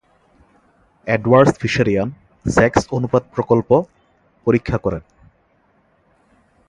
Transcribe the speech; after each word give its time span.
Edwards 1.07 1.53
Fisherian 1.61 2.09
sex 2.45 2.81
অনুপাত 2.91 3.23
প্রকল্প 3.35 3.69
পরীক্ষা 4.47 4.77
করেন। 4.77 5.03